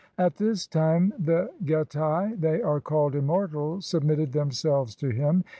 At 0.17 0.37
this 0.37 0.65
time 0.65 1.13
the 1.19 1.51
Getae, 1.63 2.33
that 2.41 2.61
are 2.63 2.81
called 2.81 3.13
Immortal, 3.13 3.81
sub 3.81 4.01
mitted 4.01 4.31
themselves 4.31 4.95
to 4.95 5.09
him. 5.09 5.43